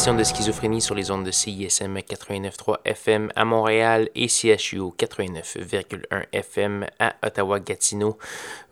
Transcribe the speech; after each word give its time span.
édition 0.00 0.14
de 0.14 0.24
Schizophrénie 0.24 0.80
sur 0.80 0.94
les 0.94 1.10
ondes 1.10 1.26
de 1.26 1.30
CISM 1.30 1.98
89.3 1.98 2.78
FM 2.86 3.30
à 3.36 3.44
Montréal 3.44 4.08
et 4.14 4.28
CHU 4.28 4.80
89.1 4.96 6.24
FM 6.32 6.86
à 6.98 7.16
Ottawa-Gatineau. 7.22 8.16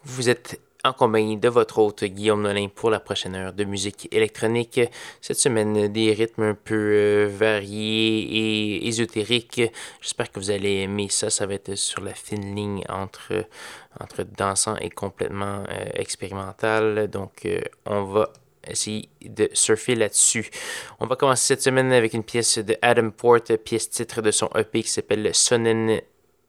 Vous 0.05 0.31
êtes 0.31 0.59
en 0.85 0.95
compagnie 0.95 1.37
de 1.37 1.51
votre 1.51 1.81
hôte 1.81 2.05
Guillaume 2.05 2.41
Nolin 2.41 2.69
pour 2.75 2.89
la 2.89 2.99
prochaine 2.99 3.35
heure 3.35 3.53
de 3.53 3.65
musique 3.65 4.09
électronique. 4.11 4.81
Cette 5.21 5.39
semaine, 5.39 5.89
des 5.89 6.15
rythmes 6.15 6.45
un 6.45 6.55
peu 6.55 6.75
euh, 6.75 7.31
variés 7.31 8.21
et 8.21 8.89
ésotériques. 8.89 9.61
J'espère 10.01 10.33
que 10.33 10.41
vous 10.41 10.51
allez 10.51 10.77
aimer 10.77 11.09
ça. 11.11 11.29
Ça 11.29 11.45
va 11.45 11.53
être 11.53 11.75
sur 11.75 12.03
la 12.03 12.15
fine 12.15 12.55
ligne 12.55 12.85
entre, 12.89 13.45
entre 14.01 14.23
dansant 14.23 14.77
et 14.77 14.89
complètement 14.89 15.63
euh, 15.69 15.91
expérimental. 15.93 17.09
Donc, 17.09 17.45
euh, 17.45 17.61
on 17.85 18.05
va 18.05 18.33
essayer 18.67 19.09
de 19.23 19.49
surfer 19.53 19.95
là-dessus. 19.95 20.51
On 21.01 21.07
va 21.07 21.17
commencer 21.17 21.47
cette 21.47 21.63
semaine 21.63 21.93
avec 21.93 22.15
une 22.15 22.25
pièce 22.25 22.59
de 22.59 22.77
Adam 22.83 23.11
Porte, 23.11 23.57
pièce 23.57 23.91
titre 23.91 24.23
de 24.23 24.31
son 24.31 24.49
EP 24.55 24.83
qui 24.83 24.91
s'appelle 24.91 25.35
Sonnen 25.35 26.01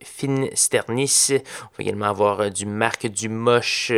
Finsternis. 0.01 1.29
On 1.31 1.77
va 1.77 1.81
également 1.81 2.05
avoir 2.05 2.41
euh, 2.41 2.49
du 2.49 2.65
Marc 2.65 3.07
Dumoche, 3.07 3.91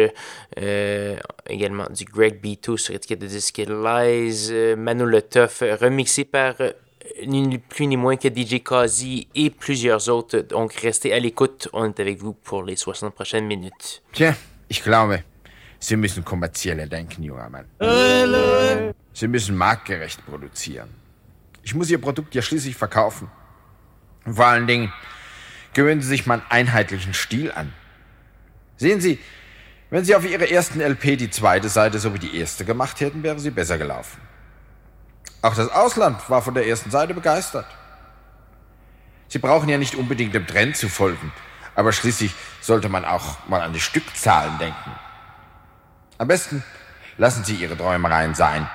euh, 0.60 1.18
également 1.48 1.88
du 1.90 2.06
Greg 2.06 2.44
B2 2.44 2.78
sur 2.78 2.96
étiquette 2.96 3.20
de 3.20 3.28
disque 3.28 3.58
Lies, 3.58 4.48
euh, 4.52 4.76
Manu 4.76 5.04
remixé 5.04 6.26
par 6.26 6.56
ni 7.26 7.58
plus 7.58 7.88
ni 7.88 7.98
moins 7.98 8.16
que 8.16 8.30
DJ 8.30 8.64
Kazi 8.64 9.28
et 9.36 9.50
plusieurs 9.50 10.10
autres. 10.10 10.40
Donc 10.40 10.74
restez 10.74 11.14
à 11.14 11.20
l'écoute, 11.20 11.68
on 11.74 11.86
est 11.86 12.00
avec 12.00 12.18
vous 12.18 12.34
pour 12.34 12.64
les 12.64 12.76
60 12.76 13.14
prochaines 13.14 13.46
minutes. 13.46 14.02
Tiens, 14.14 14.36
ich 14.70 14.84
glaube, 14.84 15.20
Sie 15.84 15.96
müssen 15.96 16.24
kommerzieller 16.24 16.86
denken, 16.86 17.24
junger 17.24 17.50
Mann. 17.50 17.66
Sie 19.14 19.28
müssen 19.28 19.58
marktgerecht 19.58 20.24
produzieren. 20.28 20.90
Ich 21.64 21.74
muss 21.74 21.90
Ihr 21.90 22.00
Produkt 22.00 22.36
ja 22.36 22.44
schließlich 22.44 22.76
verkaufen. 22.76 23.30
Und 24.24 24.36
vor 24.36 24.46
allen 24.46 24.68
Dingen 24.68 24.94
gewöhnen 25.74 26.02
Sie 26.02 26.08
sich 26.08 26.28
mal 26.28 26.36
einen 26.36 26.68
einheitlichen 26.68 27.16
Stil 27.16 27.52
an. 27.52 27.74
Sehen 28.78 29.02
Sie, 29.02 29.18
wenn 29.90 30.06
Sie 30.06 30.16
auf 30.16 30.24
Ihrer 30.24 30.50
ersten 30.50 30.82
LP 30.82 31.18
die 31.18 31.32
zweite 31.32 31.68
Seite 31.68 31.98
so 31.98 32.14
wie 32.14 32.20
die 32.20 32.38
erste 32.38 32.64
gemacht 32.64 33.02
hätten, 33.02 33.24
wäre 33.24 33.40
sie 33.40 33.52
besser 33.52 33.80
gelaufen. 33.80 34.22
Auch 35.42 35.56
das 35.56 35.70
Ausland 35.70 36.30
war 36.30 36.44
von 36.44 36.54
der 36.54 36.68
ersten 36.68 36.92
Seite 36.92 37.16
begeistert. 37.16 37.66
Sie 39.28 39.40
brauchen 39.40 39.68
ja 39.68 39.80
nicht 39.80 39.96
unbedingt 39.96 40.36
dem 40.36 40.46
Trend 40.46 40.78
zu 40.78 40.90
folgen, 40.90 41.34
aber 41.74 41.92
schließlich 41.92 42.36
sollte 42.62 42.88
man 42.88 43.04
auch 43.04 43.48
mal 43.48 43.62
an 43.62 43.74
die 43.74 43.80
Stückzahlen 43.80 44.60
denken. 44.60 44.92
Am 46.22 46.28
besten 46.28 46.64
lassen 47.18 47.44
Sie 47.44 47.56
Ihre 47.56 47.76
Träumereien 47.76 48.36
sein. 48.36 48.70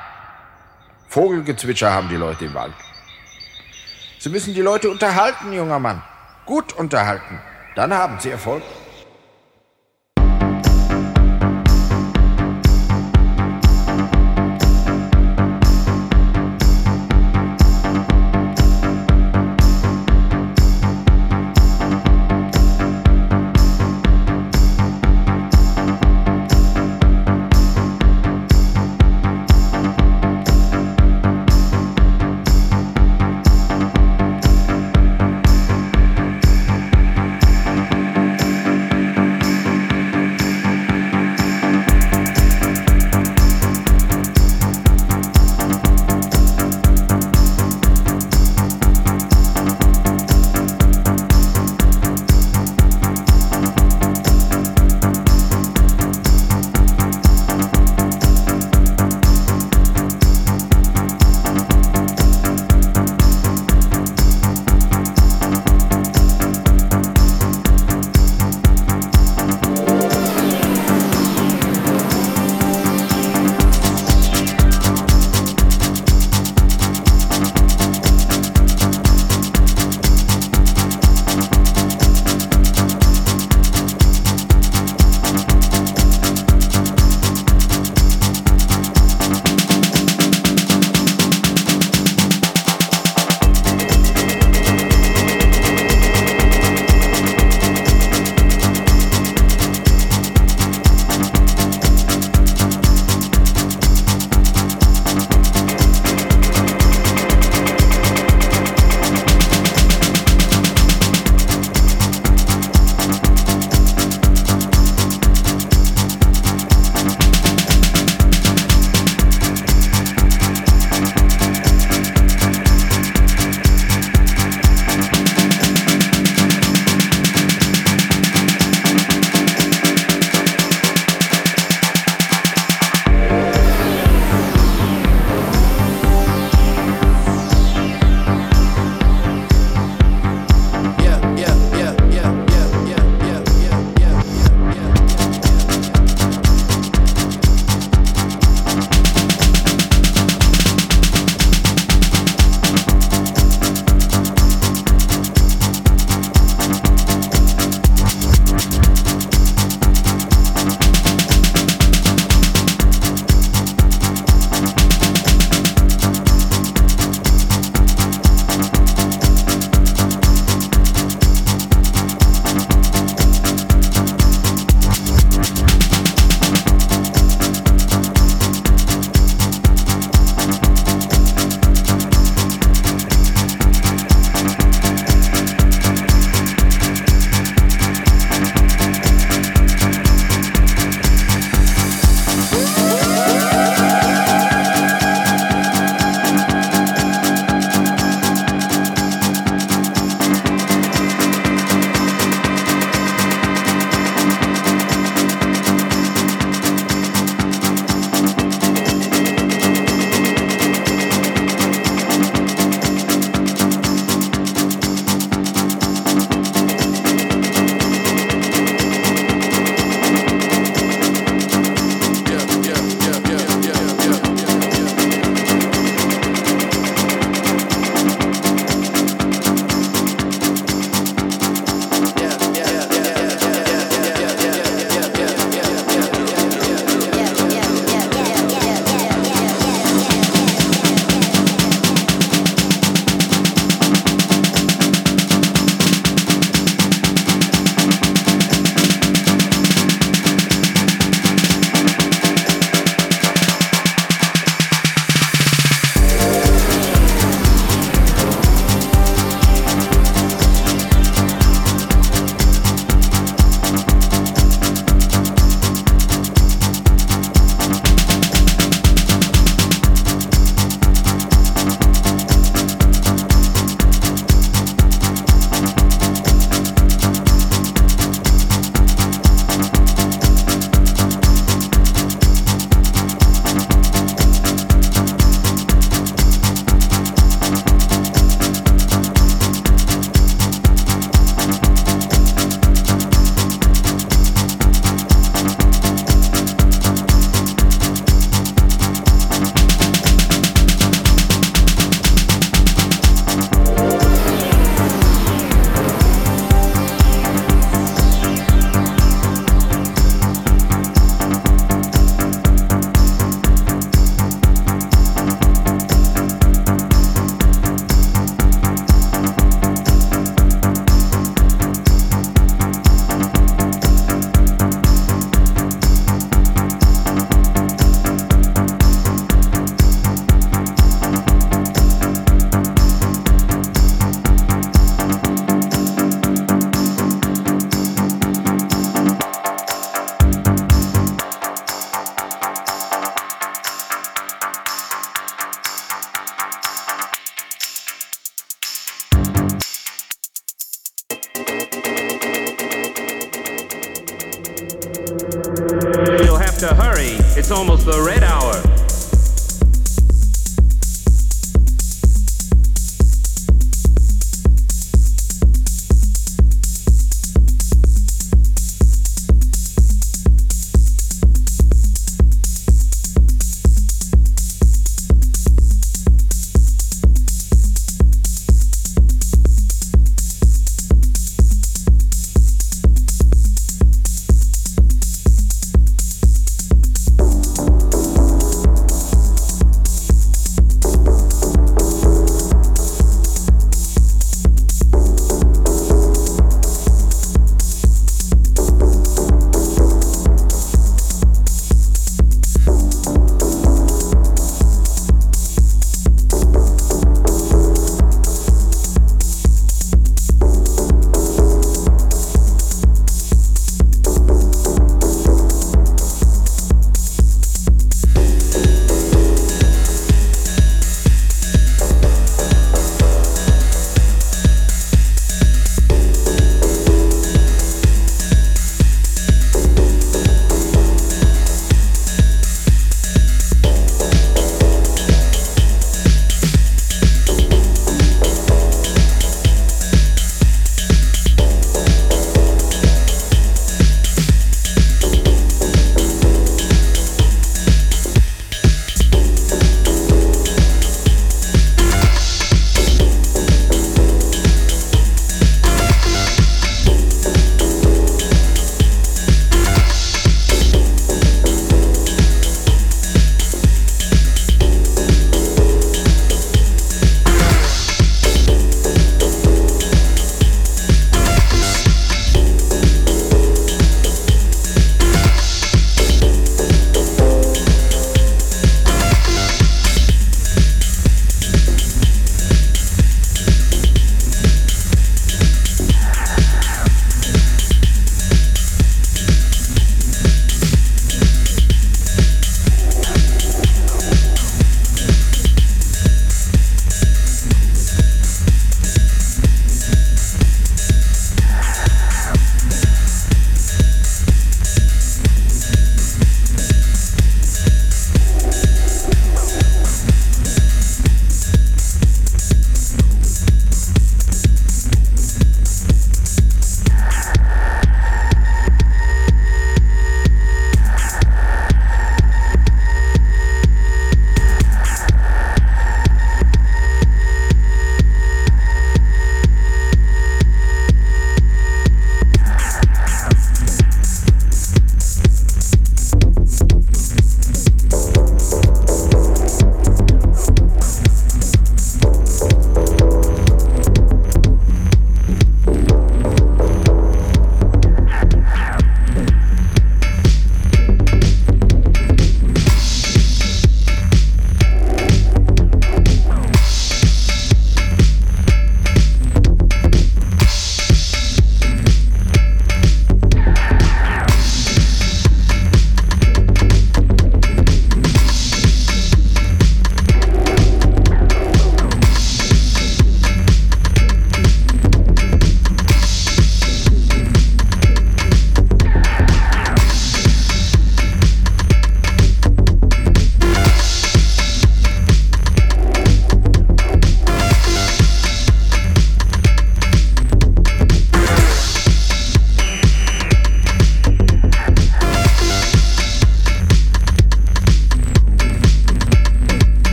Vogelgezwitscher 1.06 1.92
haben 1.92 2.08
die 2.08 2.16
Leute 2.16 2.47
im 2.47 2.55
Wald. 2.55 2.75
Sie 4.19 4.30
müssen 4.30 4.53
die 4.53 4.62
Leute 4.62 4.91
unterhalten, 4.91 5.53
junger 5.53 5.78
Mann. 5.78 6.03
Gut 6.44 6.72
unterhalten. 6.72 7.41
Dann 7.76 7.94
haben 7.94 8.19
Sie 8.19 8.32
Erfolg. 8.32 8.65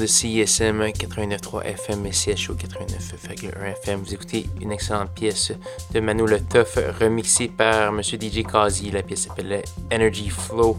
De 0.00 0.06
CISM 0.06 0.82
89.3 0.82 1.62
FM 1.62 2.06
et 2.06 2.12
CHO 2.12 2.54
89.1 2.54 3.72
FM. 3.72 4.00
Vous 4.00 4.14
écoutez 4.14 4.46
une 4.62 4.72
excellente 4.72 5.10
pièce 5.10 5.52
de 5.92 6.00
Manu 6.00 6.26
Le 6.26 6.40
Tough 6.40 6.82
remixée 6.98 7.48
par 7.48 7.88
M. 7.88 8.00
DJ 8.02 8.42
Kazi. 8.42 8.90
La 8.90 9.02
pièce 9.02 9.26
s'appelle 9.26 9.62
Energy 9.92 10.30
Flow. 10.30 10.78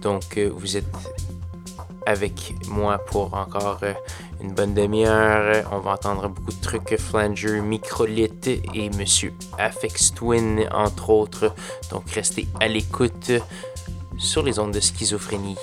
Donc, 0.00 0.38
euh, 0.38 0.48
vous 0.54 0.76
êtes 0.76 0.86
avec 2.06 2.54
moi 2.68 2.98
pour 2.98 3.34
encore 3.34 3.80
euh, 3.82 3.94
une 4.40 4.52
bonne 4.52 4.74
demi-heure. 4.74 5.68
On 5.72 5.80
va 5.80 5.94
entendre 5.94 6.28
beaucoup 6.28 6.52
de 6.52 6.60
trucs 6.60 6.96
Flanger, 7.00 7.60
Microlith 7.60 8.46
et 8.46 8.90
Monsieur 8.90 9.34
Afex 9.58 10.14
Twin, 10.14 10.68
entre 10.72 11.10
autres. 11.10 11.52
Donc, 11.90 12.08
restez 12.10 12.46
à 12.60 12.68
l'écoute 12.68 13.32
sur 14.18 14.44
les 14.44 14.60
ondes 14.60 14.72
de 14.72 14.80
schizophrénie. 14.80 15.56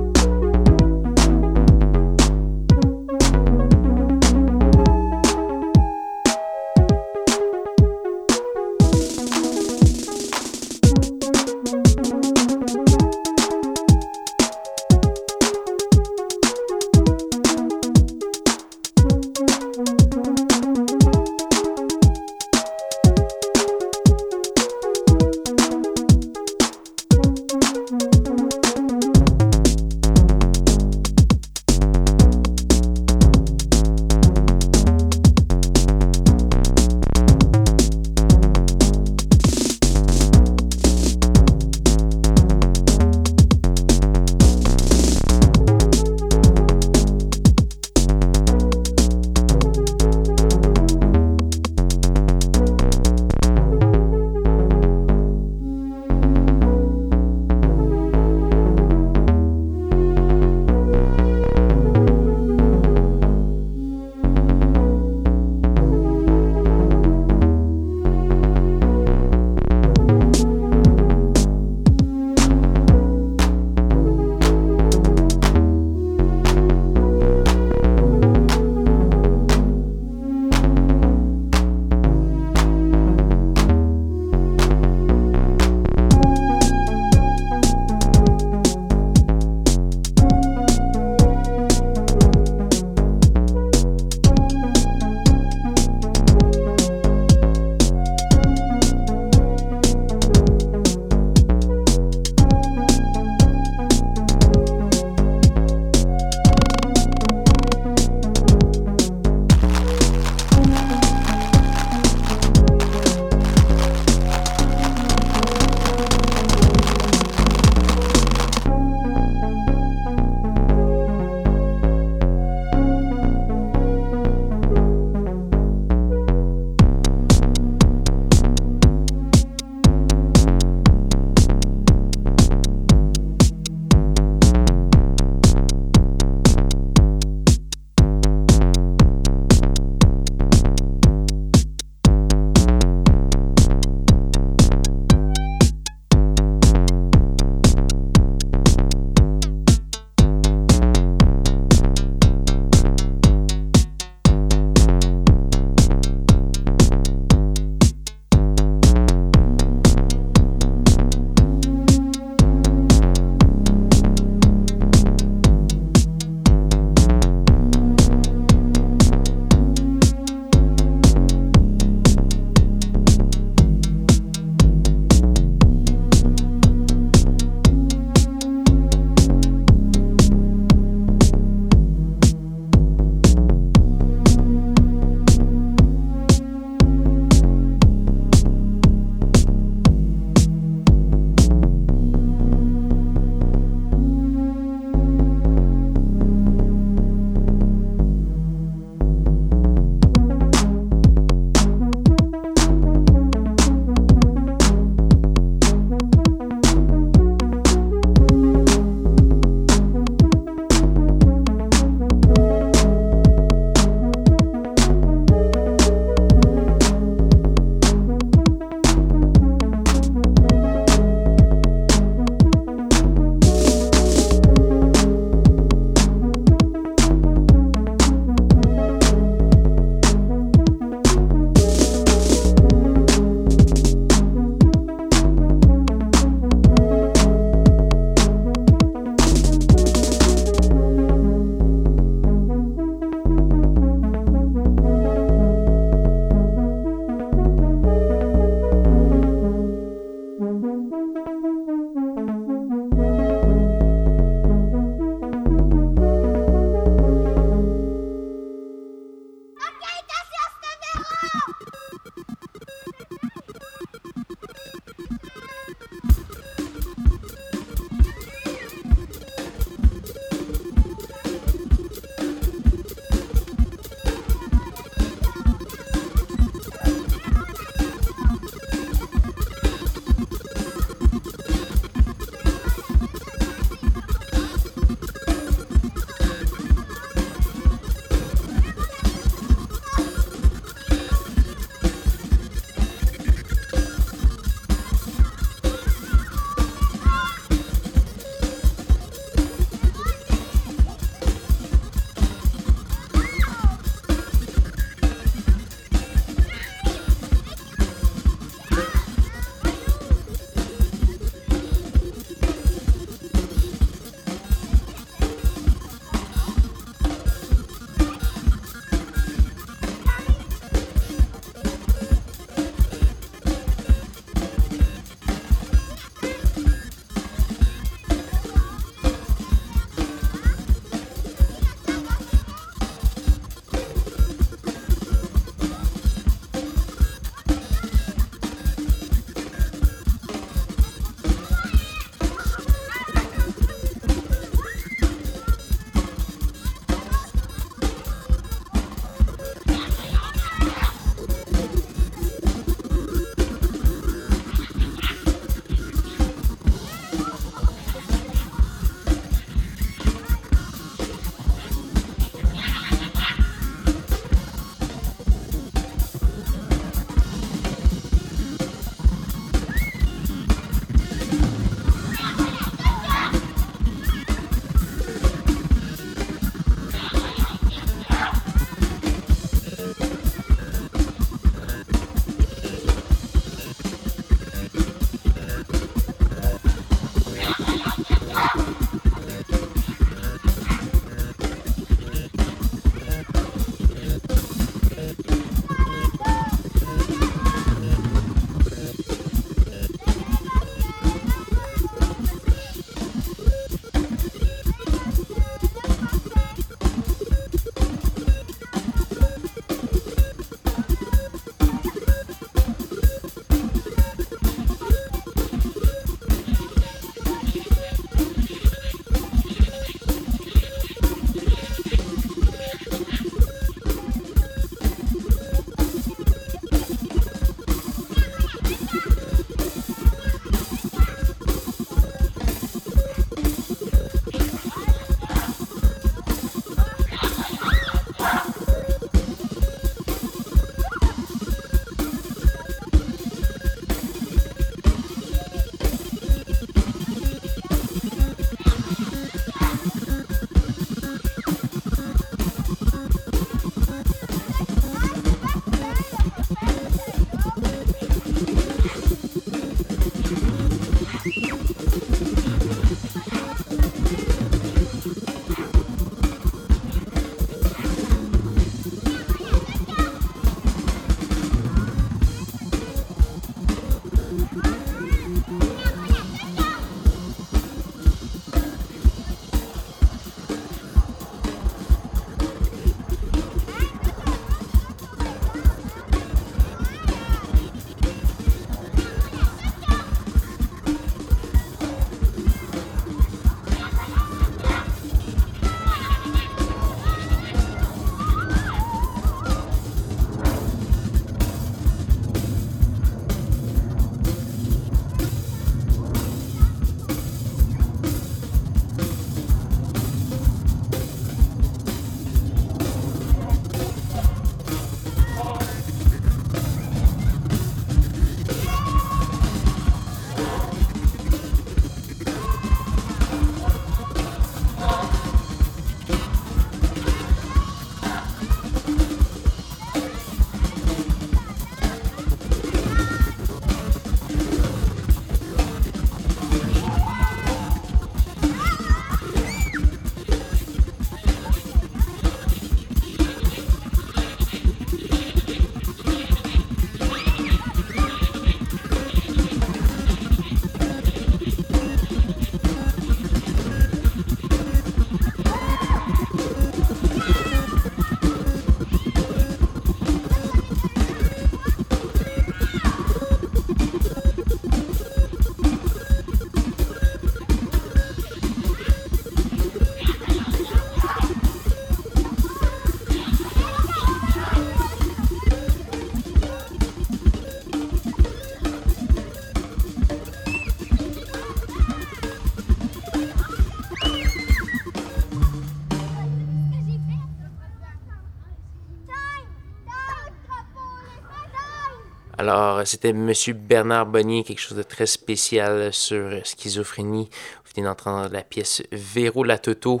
Alors, 592.40 592.86
c'était 592.86 593.12
Monsieur 593.12 593.52
Bernard 593.52 594.06
Bonnier, 594.06 594.44
quelque 594.44 594.60
chose 594.60 594.78
de 594.78 594.82
très 594.82 595.04
spécial 595.04 595.92
sur 595.92 596.40
schizophrénie. 596.46 597.28
Vous 597.66 597.72
venez 597.76 597.86
d'entendre 597.86 598.32
la 598.32 598.42
pièce 598.42 598.82
Véro 598.92 599.44
la 599.44 599.58
Toto, 599.58 600.00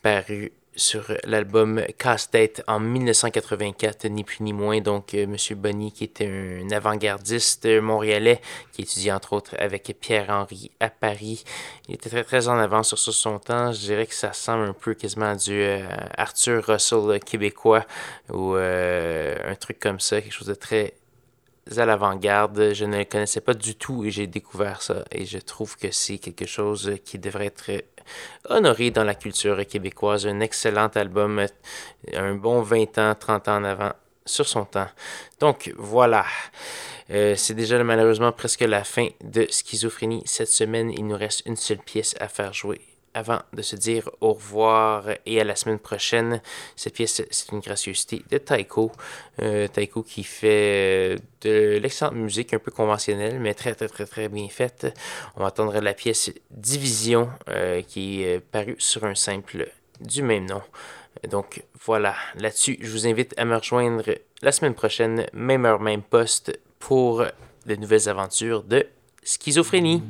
parue 0.00 0.52
sur 0.76 1.02
l'album 1.24 1.82
Casse-Tête 1.98 2.62
en 2.68 2.78
1984, 2.78 4.06
ni 4.06 4.22
plus 4.22 4.44
ni 4.44 4.52
moins. 4.52 4.80
Donc, 4.80 5.14
M. 5.14 5.36
Bonny, 5.56 5.90
qui 5.90 6.04
était 6.04 6.28
un 6.62 6.70
avant-gardiste 6.70 7.66
montréalais, 7.66 8.40
qui 8.70 8.82
étudiait 8.82 9.10
entre 9.10 9.32
autres 9.32 9.56
avec 9.58 9.96
Pierre-Henri 10.00 10.70
à 10.78 10.90
Paris. 10.90 11.42
Il 11.88 11.96
était 11.96 12.08
très, 12.08 12.22
très 12.22 12.46
en 12.46 12.56
avance 12.56 12.94
sur 12.94 13.12
son 13.12 13.40
temps. 13.40 13.72
Je 13.72 13.80
dirais 13.80 14.06
que 14.06 14.14
ça 14.14 14.28
ressemble 14.28 14.68
un 14.68 14.74
peu 14.74 14.94
quasiment 14.94 15.34
du 15.34 15.60
euh, 15.60 15.84
Arthur 16.16 16.64
Russell 16.66 17.18
québécois 17.18 17.84
ou 18.32 18.54
euh, 18.54 19.34
un 19.44 19.56
truc 19.56 19.80
comme 19.80 19.98
ça, 19.98 20.20
quelque 20.20 20.32
chose 20.32 20.46
de 20.46 20.54
très 20.54 20.94
à 21.76 21.86
l'avant-garde. 21.86 22.72
Je 22.72 22.84
ne 22.84 22.98
le 22.98 23.04
connaissais 23.04 23.40
pas 23.40 23.54
du 23.54 23.74
tout 23.74 24.04
et 24.04 24.10
j'ai 24.10 24.26
découvert 24.26 24.82
ça. 24.82 25.04
Et 25.10 25.24
je 25.24 25.38
trouve 25.38 25.76
que 25.76 25.90
c'est 25.90 26.18
quelque 26.18 26.46
chose 26.46 26.96
qui 27.04 27.18
devrait 27.18 27.46
être 27.46 27.70
honoré 28.48 28.90
dans 28.90 29.04
la 29.04 29.14
culture 29.14 29.66
québécoise. 29.66 30.26
Un 30.26 30.40
excellent 30.40 30.88
album, 30.94 31.46
un 32.14 32.34
bon 32.34 32.62
20 32.62 32.98
ans, 32.98 33.14
30 33.18 33.48
ans 33.48 33.56
en 33.56 33.64
avant 33.64 33.92
sur 34.26 34.48
son 34.48 34.64
temps. 34.64 34.88
Donc 35.40 35.72
voilà. 35.76 36.24
Euh, 37.10 37.34
c'est 37.36 37.54
déjà 37.54 37.82
malheureusement 37.84 38.32
presque 38.32 38.62
la 38.62 38.84
fin 38.84 39.08
de 39.22 39.46
Schizophrénie. 39.50 40.22
Cette 40.24 40.48
semaine, 40.48 40.90
il 40.90 41.06
nous 41.06 41.16
reste 41.16 41.42
une 41.46 41.56
seule 41.56 41.78
pièce 41.78 42.14
à 42.20 42.28
faire 42.28 42.52
jouer 42.52 42.80
avant 43.14 43.40
de 43.52 43.62
se 43.62 43.76
dire 43.76 44.10
au 44.20 44.32
revoir 44.34 45.06
et 45.24 45.40
à 45.40 45.44
la 45.44 45.56
semaine 45.56 45.78
prochaine. 45.78 46.42
Cette 46.76 46.94
pièce, 46.94 47.22
c'est 47.30 47.52
une 47.52 47.60
gracieuseté 47.60 48.22
de 48.30 48.38
Taiko. 48.38 48.92
Euh, 49.40 49.68
Taiko 49.68 50.02
qui 50.02 50.24
fait 50.24 51.16
de 51.42 51.78
l'excellente 51.78 52.14
musique, 52.14 52.52
un 52.52 52.58
peu 52.58 52.70
conventionnelle, 52.70 53.38
mais 53.40 53.54
très, 53.54 53.74
très, 53.74 53.88
très, 53.88 54.06
très 54.06 54.28
bien 54.28 54.48
faite. 54.48 54.86
On 55.36 55.40
va 55.40 55.46
entendre 55.46 55.78
la 55.80 55.94
pièce 55.94 56.32
Division 56.50 57.30
euh, 57.48 57.82
qui 57.82 58.22
est 58.22 58.40
parue 58.40 58.76
sur 58.78 59.04
un 59.04 59.14
simple 59.14 59.68
du 60.00 60.22
même 60.22 60.46
nom. 60.46 60.62
Donc 61.28 61.62
voilà, 61.84 62.14
là-dessus, 62.34 62.78
je 62.80 62.90
vous 62.90 63.06
invite 63.06 63.34
à 63.38 63.44
me 63.44 63.56
rejoindre 63.56 64.04
la 64.42 64.52
semaine 64.52 64.74
prochaine, 64.74 65.26
même 65.32 65.64
heure, 65.64 65.80
même 65.80 66.02
poste, 66.02 66.58
pour 66.78 67.24
de 67.66 67.76
nouvelles 67.76 68.08
aventures 68.08 68.62
de 68.62 68.86
schizophrénie. 69.22 70.02